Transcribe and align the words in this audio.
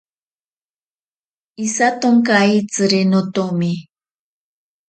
Isatonkayetziri 1.65 3.01
notomi. 3.11 3.71